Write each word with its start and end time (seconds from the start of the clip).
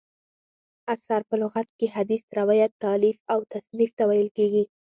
اثر: 0.95 1.21
په 1.29 1.35
لغت 1.41 1.67
کښي 1.77 1.87
حدیث، 1.95 2.23
روایت، 2.39 2.71
تالیف 2.85 3.17
او 3.33 3.39
تصنیف 3.53 3.91
ته 3.97 4.03
ویل 4.09 4.29
کیږي. 4.37 4.63